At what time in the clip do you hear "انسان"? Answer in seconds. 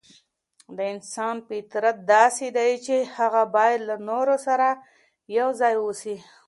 0.93-1.35